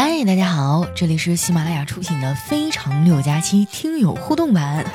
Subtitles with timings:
[0.00, 4.86] 嗨，大家好，这里是喜马拉雅出品的《非常六加七》听友互动版，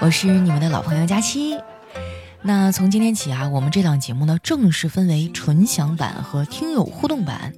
[0.00, 1.56] 我是你们的老朋友佳期。
[2.42, 7.54] 那从今天起啊，我们这档节目呢，正式分为纯享版和听友互动版。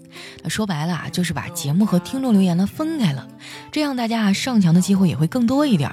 [0.48, 3.26] 说白了啊，就是把节目和听众留言呢分开了，
[3.72, 5.90] 这样大家啊上墙的机会也会更多一点。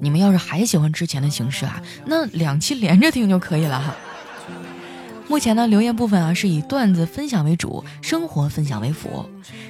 [0.00, 3.94] 你们要是还喜欢之前的形式啊，那两期连着听就可以了哈。
[5.32, 9.24] 目前呢，留言部分啊是以段子分享为主，生活分享为辅。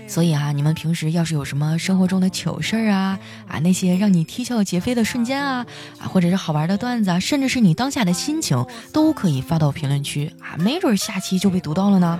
[0.08, 3.16] 所以啊，你们平时要是有什么生活中的糗事儿啊
[3.46, 5.64] 啊，那些让你啼笑皆非的瞬间啊
[6.00, 12.18] 啊，或者是好玩的段子啊，甚至是你当下的心情，都可以发到评论区啊，没准下期就被读到了呢。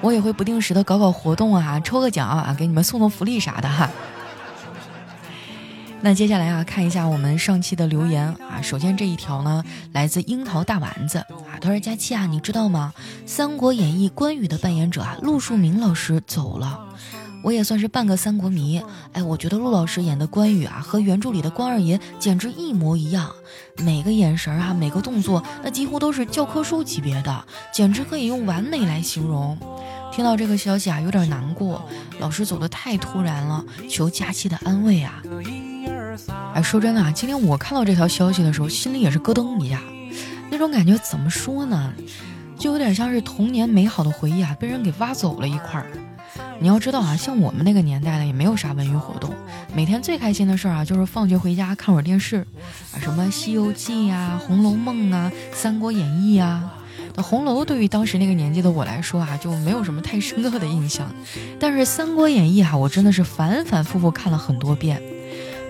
[0.00, 3.90] 我也会不定时的搞搞活动啊，抽个奖啊，给你们送送福利啥的哈。
[6.04, 8.60] 那接下来啊，看一下我们上期的留言啊。
[8.60, 12.92] 首先这一条呢，来自樱桃大丸子啊，他说：“佳期啊，你知道吗？
[13.24, 16.78] 《三国演义》关羽的扮演者啊，陆树铭老师走了。
[17.42, 18.82] 我也算是半个三国迷，
[19.14, 23.30] 哎，我觉得陆老师演的关羽啊，和原著里的关二爷简直一模一样，
[23.78, 29.56] 每个眼神啊，每个动作，那几乎都是教科书级别的，简直可以用完美来形容。
[30.12, 31.82] 听到这个消息啊，有点难过，
[32.20, 35.22] 老师走的太突然了，求佳期的安慰啊。”
[36.54, 39.80] 哎，说真的啊，今天我看到这条消息的时候，心里也是咯噔一下，
[40.50, 41.92] 那种感觉怎么说呢？
[42.58, 45.86] 就有点像是童年美好的回忆啊，被人给挖走了一块儿。
[46.60, 49.34] 你要知道啊，像我们那个年代的也没有啥文娱活动，
[49.74, 52.46] 每天最开心的事儿啊，就是放学回家看会儿电视
[52.92, 56.70] 啊，什么《西游记》呀、《红楼梦》啊、《三国演义》呀。
[57.16, 61.12] 那红楼对于当时那个年纪的我来说啊，就没有什么太深刻的印象，
[61.58, 65.02] 但是《三国演义》哈，我真的是反反复复看了很多遍。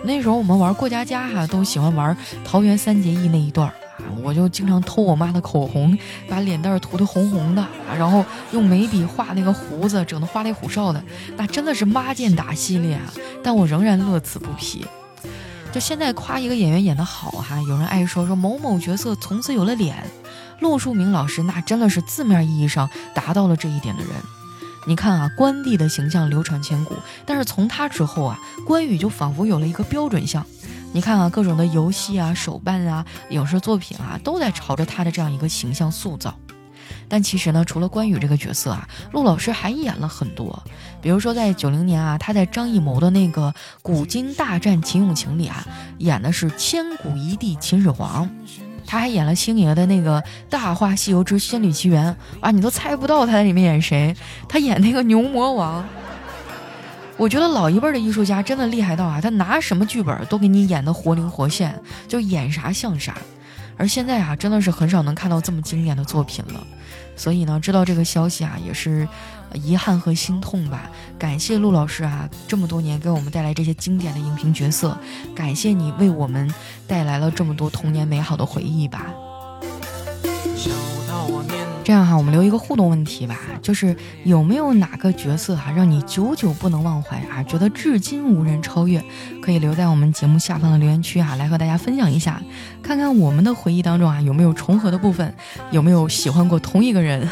[0.05, 5.97] 那时候我们玩过家家哈，都喜欢玩桃园三结义那一段啊，我就经常偷我妈的口红，
[6.29, 7.67] 把脸蛋涂的红红的，
[7.97, 11.03] 然后用眉笔画那个胡子，整的花里胡哨的，
[11.37, 13.13] 那真的是妈见打系列啊！
[13.43, 14.85] 但我仍然乐此不疲。
[15.73, 19.97] 就现在夸一个演员演得好哈，有人爱说说某某角色从此有了脸，
[20.61, 24.13] 陆树铭老师那真的是字面意义上达到了这一点的人。
[24.87, 30.45] 你看啊，关帝的形象流传千古，但是从他之后啊，关羽就仿佛有了一个标准像。
[30.93, 36.39] 你看啊，各种的游戏啊、手办啊、影视作品啊，都在朝着他的这样一个形象塑造。
[37.09, 40.63] 但其实呢，除了关羽这个角色啊，陆老师还演了很多。
[41.01, 43.51] 比如说在九零年啊，他在张艺谋的那个
[43.83, 45.67] 《古今大战秦俑情》里啊，
[45.99, 48.29] 演的是千古一帝秦始皇。
[48.87, 52.07] 他还演了星爷的那个《大话西游之仙女奇缘》
[52.41, 54.15] 啊，你都猜不到他在里面演谁。
[54.49, 55.85] 他演那个牛魔王。
[57.17, 63.17] 我觉得老一辈的艺术家真的厉害到啊，他拿什么剧本都给你演的活灵活现，就演啥像啥。
[63.77, 66.67] 而现在啊，真的是很少能看到这么经典的作品了。
[67.17, 69.09] 所以呢，知道这个消息啊，也是
[69.53, 70.91] 遗憾和心痛吧。
[71.19, 74.99] 感谢陆老师啊，这么多年给我们带来这些经典的荧屏角色，
[75.35, 76.53] 感谢你为我们
[76.87, 79.07] 带来了这么多童年美好的回忆吧。
[81.85, 87.43] 这样哈，我们留一个互动问题吧，就是有没有哪个角色哈让你久久不能忘怀啊？
[87.43, 89.05] 觉得至今无人超越，
[89.43, 92.41] 可以留在我们节目下方的留言区啊，来和大家分享一下，
[92.83, 95.35] 看看我们的回忆当中啊有没有重合的部分，
[95.71, 97.29] 有没有喜欢过同一个人？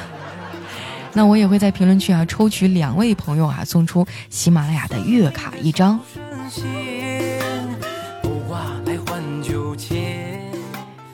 [1.15, 5.99] 那我也会在评论区啊抽取两位朋友啊送出喜马拉雅的月卡一张。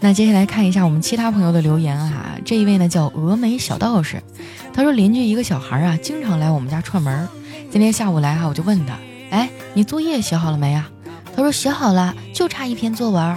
[0.00, 4.22] 那接下来看一下我们其他朋友的留言啊，这一位呢叫峨眉小道士，
[4.72, 7.28] 他说邻居一个小孩啊，经常来我们家串门。
[7.70, 8.94] 今天下午来哈，我就问他，
[9.30, 10.88] 哎，你作业写好了没啊？
[11.34, 13.36] 他说写好了，就差一篇作文。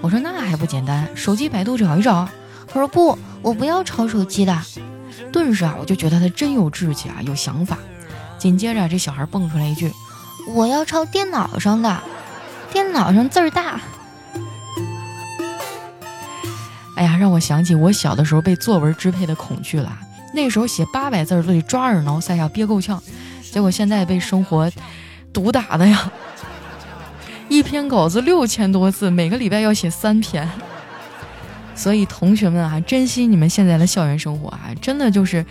[0.00, 2.28] 我说那还不简单，手机百度找一找。
[2.68, 4.56] 他说不，我不要抄手机的。
[5.32, 7.76] 顿时啊，我就觉得他真有志气啊，有想法。
[8.38, 9.92] 紧接着这小孩蹦出来一句，
[10.54, 12.00] 我要抄电脑上的，
[12.72, 13.80] 电脑上字儿大。
[17.18, 19.98] 让我想起我小的时候被作文支配的恐惧了。
[20.32, 23.02] 那时候写八百字都得抓耳挠腮呀，憋够呛。
[23.50, 24.70] 结果现在被生活
[25.32, 26.10] 毒打的呀，
[27.48, 30.48] 一篇稿子六千多字，每个礼拜要写三篇。
[31.74, 35.44] 所以同学们啊，珍惜你们现在的校园生活啊，真的就是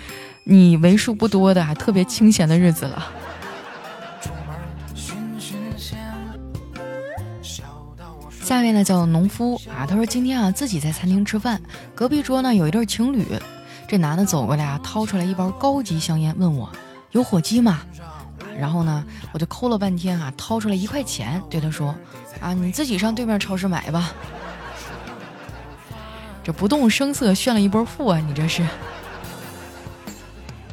[0.44, 3.08] 你为数不多的还特别清闲的日子了。
[8.48, 11.62] 下面呢叫农夫啊，他说今天啊自己在餐厅吃饭，
[11.94, 13.28] 隔壁桌呢有一对情侣，
[13.90, 16.70] 这男的走过来啊，掏出来一包高级香烟，问我
[17.12, 17.82] 有火机吗？
[18.58, 19.04] 然后呢
[19.34, 21.94] 我就抠了半天啊，掏出来一块钱，对他说
[22.40, 24.14] 啊你自己上对面超市买吧。
[26.42, 28.66] 这不动声色炫了一波富啊，你这是。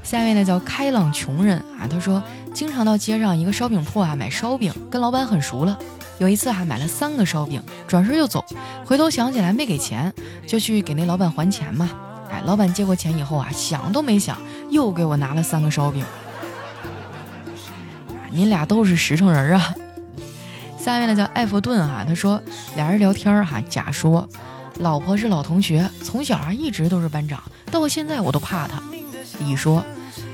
[0.05, 2.23] 下面呢叫开朗穷人啊，他说
[2.55, 5.77] 经常到街上一个烧饼铺啊买烧饼，跟老板很熟了。
[6.19, 8.45] 有一次还买了三个烧饼，转身就走，
[8.85, 10.13] 回头想起来没给钱，
[10.47, 11.91] 就去给那老板还钱嘛。
[12.31, 14.39] 哎，老板接过钱以后啊，想都没想，
[14.71, 16.05] 又给我拿了三个烧饼。
[18.31, 19.75] 你俩都是实诚人啊。
[20.79, 22.43] 下面呢叫艾弗顿哈，他说
[22.77, 24.29] 俩人聊天哈，甲说
[24.79, 28.83] 老婆是老同学，从小啊一直都是班长，到现在我都怕他。
[29.41, 29.85] 乙说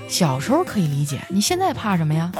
[0.09, 2.33] 小时候可以理解，你现在怕什么呀？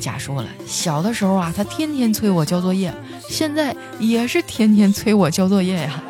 [0.00, 2.92] 甲说了，小的时候啊，他天天催我交作业，
[3.28, 6.02] 现在也是天天催我交作业呀。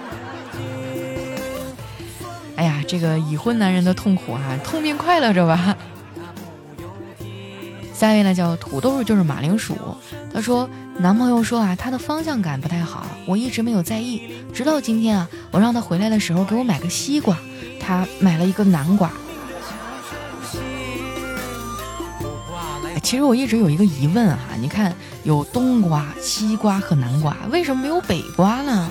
[2.56, 5.76] 哎呀，这个已婚男人的痛苦啊，痛并快乐着吧。
[7.92, 9.76] 下一位呢叫土豆就是马铃薯，
[10.32, 14.22] 他说男朋友说啊，他的方向感不太好，我一直没有在意，
[14.54, 17.36] 直到今天啊，我让他回来的时候给我买个西瓜，
[17.78, 19.10] 他买了一个南瓜。
[23.10, 28.88] 其实我一直有一个疑问哈，你看有冬瓜、西瓜和南瓜，为什么没有北瓜呢？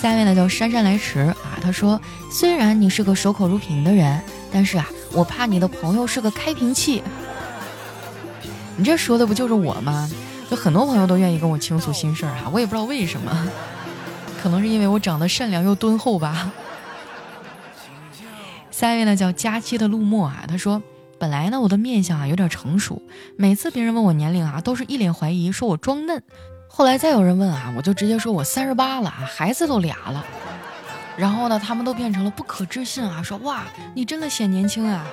[0.00, 2.00] 下面呢叫姗姗来迟啊，他说
[2.30, 4.22] 虽然你是个守口如瓶的人，
[4.52, 7.02] 但是啊，我怕你的朋友是个开瓶器。
[8.76, 10.08] 你这说的不就是我吗？
[10.48, 13.48] 就很多朋友都愿意跟我倾诉心事儿哈，我也不知道为什么，
[14.40, 16.52] 可能是因为我长得善良又敦厚吧。
[18.76, 20.82] 下一位呢叫佳期的陆墨啊，他说
[21.16, 23.00] ：“本来呢我的面相啊有点成熟，
[23.36, 26.20] 每次别人问我年龄啊，都是一脸怀疑，说我装嫩。
[26.68, 30.24] 后来再有人问啊，我就直接说我三十八了啊，孩子都俩了。
[31.16, 33.62] 然后呢，他们都变成了不可置信啊，说哇，
[33.94, 35.06] 你真的显年轻啊。”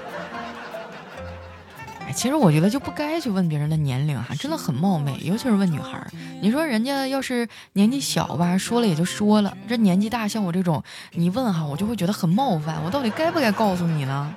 [2.14, 6.06] 其实我觉得就不该去问别人的年龄哈，真的很冒昧，尤其是问女孩。
[6.42, 12.82] 你说人家要是年纪小吧，说了也就说了；这年纪大，像我这种，你问哈，我就会觉得很冒犯。
[12.84, 14.36] 我到底该不该告诉你呢？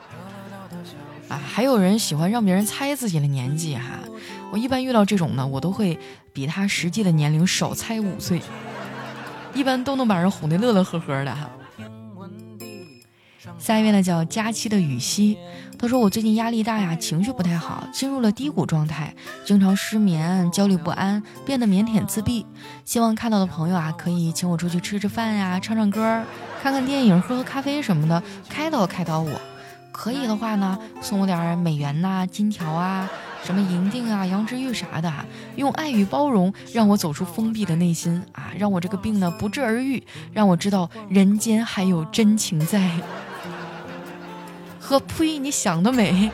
[1.28, 3.98] 啊，还有人喜欢让别人猜自己的年纪哈。
[4.52, 5.98] 我一般遇到这种呢，我都会
[6.32, 8.40] 比他实际的年龄少猜五岁，
[9.54, 11.50] 一般都能把人哄得乐乐呵呵的哈。
[13.64, 15.38] 下一位呢叫佳期的雨熙，
[15.78, 22.44] 他说我最近压力大呀，情绪不太好，进入了低谷状态，经常失眠、焦虑不安，变得腼腆自闭。
[22.84, 26.22] 希望看到的朋友啊，可以请我出去吃吃饭呀，唱唱歌，
[26.62, 29.30] 看看电影，喝喝咖啡什么的，开导开导我。
[29.90, 33.08] 可以的话呢，送我点美元呐、金条啊、
[33.42, 35.10] 什么银锭啊、羊脂玉啥的，
[35.56, 42.90] 用爱与包容让我走出封闭的内心啊，让我这个病呢不治而愈，让我知道人间还有真情在。
[44.86, 45.38] 呵呸！
[45.38, 46.30] 你想得美。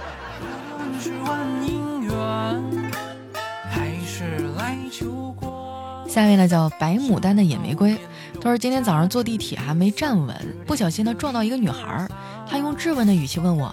[6.08, 7.96] 下面呢叫白牡丹的野玫瑰，
[8.40, 10.36] 他说今天早上坐地铁还没站稳，
[10.66, 12.10] 不小心呢撞到一个女孩儿，
[12.48, 13.72] 她用质问的语气问我：“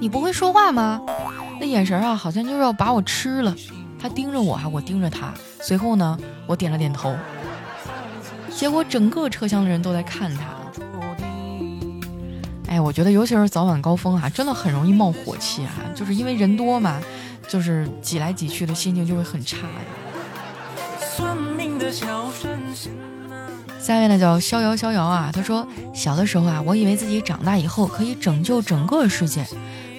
[0.00, 1.00] 你不会说话吗？”
[1.60, 3.54] 那眼神啊，好像就是要把我吃了。
[3.96, 6.18] 她盯着我，哈，我盯着她，随后呢，
[6.48, 7.14] 我点了点头。
[8.50, 10.46] 结果整个车厢的人都在看她。
[12.68, 17.00] 哎，我觉得尤其是早晚高峰啊，真的很容易冒火气啊，就是因为人多嘛，
[17.48, 19.64] 就是挤来挤去的心情就会很差呀。
[21.00, 22.58] 算命的小神
[23.78, 29.46] 下面呢叫逍遥逍遥啊，他说小的时候啊，我以为自己长大以后可以拯救整个世界，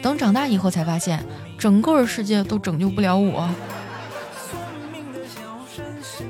[0.04, 1.26] 等长大以后才发现，
[1.58, 3.50] 整个世界都拯救不了我。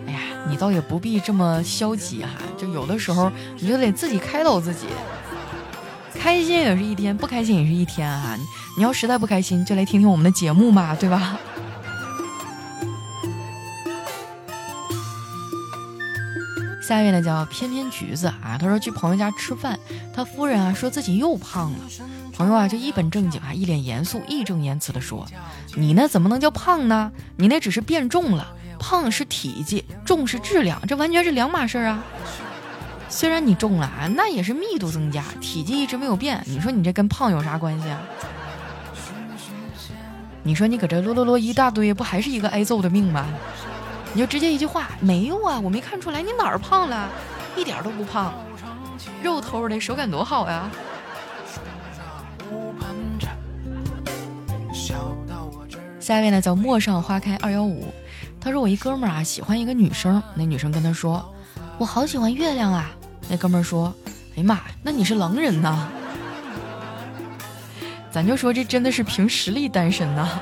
[0.06, 4.86] 哎呀，你倒也不必这么消极哈，就有的时候你就得自己开导自己。
[6.28, 8.38] 开心也是一天，不开心也是一天啊！
[8.76, 11.40] 你要实在不开心，就来听听我们的节目嘛，对吧？
[16.84, 19.80] 下一位呢叫偏偏橘子啊，他说去朋友家吃饭，
[20.14, 21.78] 他夫人啊说自己又胖了，
[22.34, 25.26] 朋友啊就一本正经啊，一脸严肃、义正言辞的说
[25.78, 27.10] ：“你那怎么能叫胖呢？
[27.38, 28.46] 你那只是变重了，
[28.78, 32.04] 胖是体积，重是质量，这完全是两码事啊！”
[33.10, 36.42] 虽然你重了啊，那也是密度增加，体积一直没有变。
[36.46, 38.02] 你说你这跟胖有啥关系啊？
[40.44, 43.26] 你说你搁这啰啰啰一大堆，不还是一个挨揍的命吗？
[44.14, 47.10] 你就直接一句话，没有啊，我没看出来你哪儿胖了，
[47.56, 48.34] 一点都不胖，
[49.22, 50.70] 肉头的手感多好呀。
[56.00, 57.94] 下一位呢叫陌上花开二幺五，
[58.40, 61.34] 他说我一哥们儿啊喜欢一个女生，那女生跟他说，
[61.78, 62.90] 我好喜欢月亮啊。
[63.30, 63.94] 那哥们儿说
[64.36, 65.88] ：“哎呀妈，那你是狼人呐？
[68.10, 70.40] 咱就说这真的是凭实力单身呐。”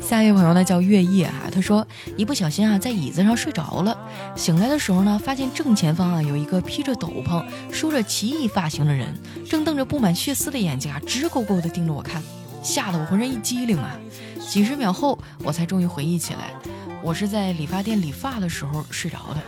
[0.00, 1.84] 下一位朋友呢叫月夜啊，他说
[2.16, 3.98] 一不小心啊在椅子上睡着了，
[4.36, 9.08] 醒来的时候呢发现正前方啊有一个披着斗篷、梳着奇异发型的人，
[9.48, 12.22] 正瞪着布满血丝的眼睛啊直勾勾的盯着我看，
[12.62, 13.96] 吓得我浑身一激灵啊！
[14.46, 16.52] 几十秒后我才终于回忆起来，
[17.04, 19.42] 我是在理发店理发的时候睡着的。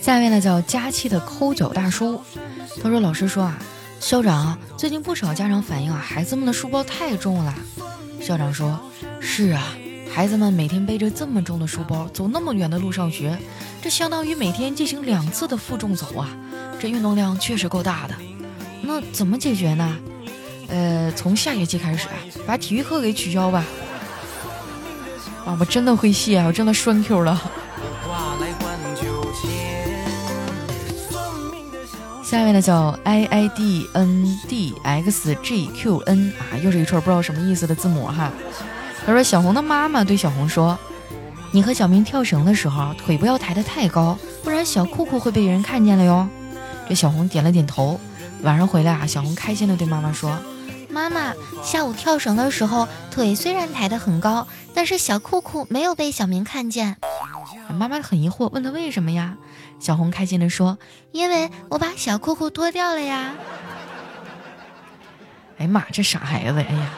[0.00, 2.20] 下面呢叫佳期的抠脚大叔，
[2.82, 3.56] 他说老师说啊。
[3.98, 7.54] 校长，最近不少家长反映啊，孩子们的书包太重了。
[8.20, 8.78] 校长说
[9.20, 9.74] ：“是啊，
[10.12, 13.36] 孩子们每天背着这么重的书包，走那么远的路上学，
[13.80, 16.28] 这相当于每天进行两次的负重走啊，
[16.78, 18.14] 这运动量确实够大的。
[18.82, 19.96] 那怎么解决呢？
[20.68, 22.08] 呃，从下学期开始，
[22.46, 23.64] 把体育课给取消吧。
[25.44, 27.40] 啊，我真的会谢，我真的栓 Q 了。”
[32.24, 38.32] 下面呢叫 i i d n d x g q n 啊，又是一串不知道什么意思的字母哈。
[39.06, 40.76] 他说小红的妈妈对小红说
[41.52, 46.28] ：“你和小明跳绳的时候，腿不要抬得太高，不然小裤裤会被人看见了哟。”
[46.88, 48.00] 这小红点了点头。
[48.42, 50.36] 晚上回来啊，小红开心的对妈妈说
[50.96, 56.96] ：“妈妈，下午跳绳的时候，腿虽然抬得很高，但是小裤裤没有被小明看见。”
[57.68, 59.36] 妈妈很疑惑，问他为什么呀？
[59.78, 60.78] 小红开心地说
[61.12, 63.34] ：“因为我把小裤裤脱掉了呀！”
[65.60, 66.60] 哎呀妈，这傻孩子！
[66.60, 66.90] 哎呀，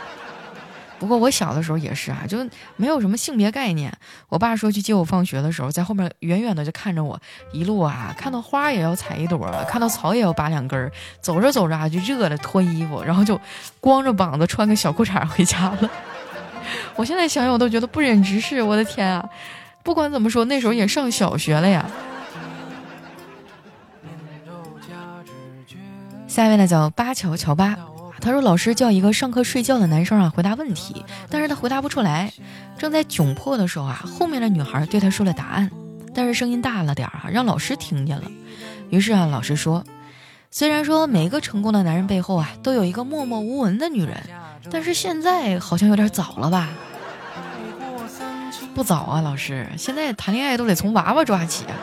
[0.98, 2.38] 不过我小的时候也是啊，就
[2.76, 3.92] 没有什么性别概念。
[4.28, 7.20] 我爸说去接我放学的时候，在后面远远的就看着我，
[7.52, 9.38] 一路啊，看到花也要采一朵，
[9.68, 10.90] 看到草也要拔两根儿。
[11.20, 13.40] 走着走着啊，就热了，脱衣服，然后就
[13.80, 15.90] 光着膀子穿个小裤衩回家了。
[16.96, 18.60] 我现在想想，我都觉得不忍直视。
[18.60, 19.28] 我的天啊！
[19.84, 21.86] 不管怎么说，那时候也上小学了呀。
[26.26, 27.74] 下一位呢叫八乔乔八，
[28.20, 32.32] 他说老师叫一个上课睡觉的男生啊回答问题，但是他回答不出来。
[32.76, 35.70] 正在窘迫的时候啊，后面的女孩对他说了答案，
[36.14, 38.25] 但是声音大了点啊，让老师听见了。
[38.90, 39.84] 于是啊，老师说，
[40.50, 44.16] 虽然说每个成功的男人背后啊都有一个默默无闻的女人，
[44.70, 46.68] 但是现在好像有点早了吧。
[48.75, 51.75] 不早啊，老师，现在谈恋爱都得从娃娃抓起啊！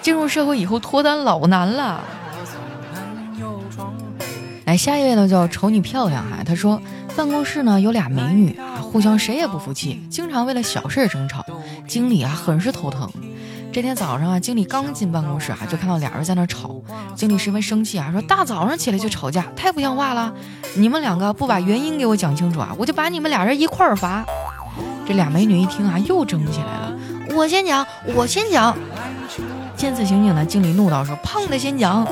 [0.00, 2.04] 进入社会以后脱单老难了。
[4.76, 6.80] 下一位呢叫瞅你漂亮哈，他说
[7.16, 11.44] 办公室呢有俩美女啊，互相谁也不服气，经常为了小事争吵，
[11.86, 13.10] 经理啊很是头疼。
[13.72, 16.74] 这天早上啊，经理刚进办公室啊，就看到俩人在那吵，
[17.14, 20.32] 经理十分生气啊，说大早上起来就吵架，太不像话了！
[20.76, 24.24] 你们两个不把原因给我讲清楚啊，我就把你们俩人一块儿罚。
[25.06, 26.96] 这俩美女一听啊，又争起来了。
[27.36, 28.74] 我先讲，我先讲。
[29.76, 32.06] 见此情景呢，经理怒道：“说胖的先讲。”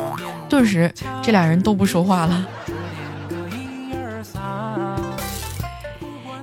[0.54, 2.46] 顿时，这俩人都不说话了。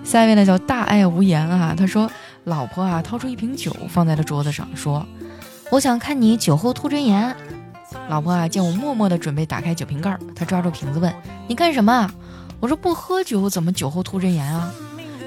[0.03, 1.73] 下一位呢，叫大爱无言啊。
[1.77, 2.11] 他说
[2.43, 5.07] ：“老婆啊，掏出一瓶酒放在了桌子上，说：
[5.71, 7.33] 我想看你酒后吐真言。”
[8.09, 11.13] 老婆啊，见我默默的准备打开酒瓶盖，他抓住瓶子问
[11.47, 12.11] ：“你干什么？”
[12.59, 14.73] 我说：“不喝酒，怎么酒后吐真言啊？”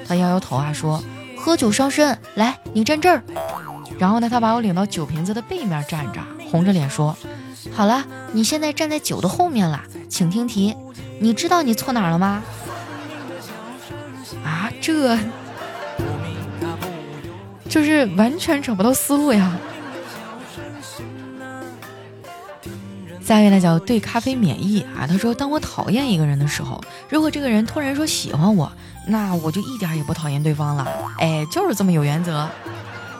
[0.07, 1.03] 他摇摇头啊，说。
[1.39, 3.23] 喝酒伤身，来，你站这儿。
[3.97, 7.17] 然后呢，他把我领到酒瓶子的背面站着，红着脸说
[7.73, 8.03] ：“好了，
[8.35, 10.75] 你现在站在酒的后面了，请听题。
[11.21, 12.43] 你知道你错哪儿了吗？”
[14.43, 15.17] 啊，这
[17.69, 19.57] 就是完全找不到思路呀。
[23.23, 28.69] 下一位呢叫对咖啡免疫啊，他说：“当我讨厌一个人的时候，如果这个人突然说喜欢我。”
[29.07, 30.85] 那我就一点也不讨厌对方了，
[31.19, 32.49] 哎，就是这么有原则，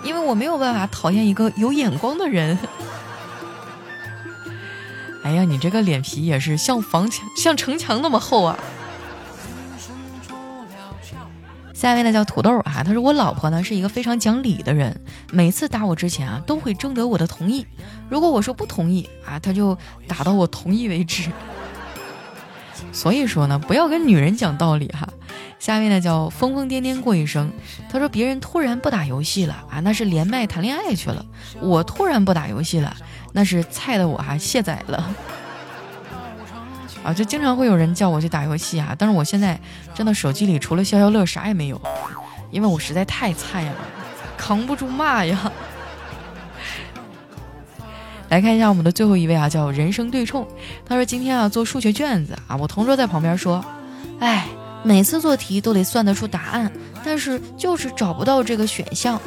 [0.03, 2.57] 因为我没有办法讨厌一个有眼光的人。
[5.25, 8.59] 哎呀，你这个脸皮也是像房墙、像城墙那么厚啊！
[11.73, 15.01] 下一位呢叫土豆啊，他说我老婆呢是一个非常讲理的人，
[15.31, 17.65] 每次打我之前啊都会征得我的同意，
[18.07, 19.75] 如果我说不同意啊，他就
[20.07, 21.31] 打到我同意为止。
[22.93, 25.09] 所以说呢，不要跟女人讲道理哈。
[25.57, 27.51] 下面呢叫疯疯癫癫过一生。
[27.89, 31.25] 他说别人突然不打游戏了啊，那是连麦谈恋爱去了。
[31.59, 32.95] 我突然不打游戏了，
[33.35, 35.13] 那是菜的我还卸载了。
[37.03, 39.59] 啊，就经常会有人叫我去打游戏啊，但是我现在
[39.93, 41.79] 真的手机里除了消消乐啥也没有，
[42.49, 43.75] 因为我实在太菜了，
[44.37, 45.51] 扛不住骂呀。
[48.29, 50.47] 来看一下我们的最后一位啊，叫人生对冲。
[50.85, 53.63] 他说今天啊做数学卷子啊，我同桌在旁边说，
[54.21, 54.47] 哎。
[54.85, 56.71] 每次做题都得算得出答案，
[57.03, 59.19] 但是就是找不到这个选项。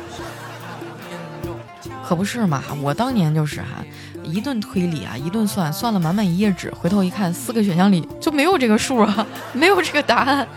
[2.08, 3.84] 可不是嘛，我当年就是哈，
[4.24, 10.48] 一顿推理啊，一顿算，算了满满一页纸，回头一看，四个选项里就没有这个数啊，没有这个答案。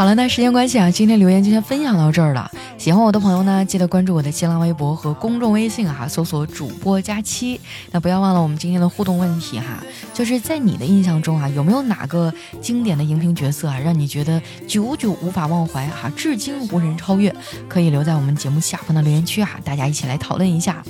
[0.00, 2.50] 好了，那时间关系啊，今天留言就先分享到这儿了。
[2.78, 7.60] 喜欢我的朋友呢，记得关注我的新浪微博和公众微信哈，搜索主播佳期。
[7.90, 17.30] 那不要忘了我们今天的互动问题哈，就是在你的印象中啊，有没有哪个经典的荧屏角色啊，让你觉得久久无法忘怀哈，至今无人超越？
[17.68, 20.82] 可以留在我们节目下方的留言区啊，大家一起来讨论一下。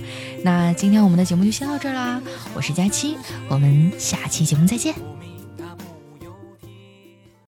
[0.44, 2.22] 那今天我们的节目就先到这儿啦，
[2.54, 3.16] 我是佳期，
[3.48, 5.19] 我们下期节目再见。